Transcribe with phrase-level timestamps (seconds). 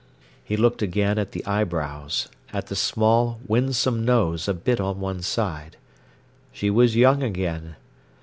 [0.43, 5.21] He looked again at the eyebrows, at the small, winsome nose a bit on one
[5.21, 5.77] side.
[6.51, 7.75] She was young again.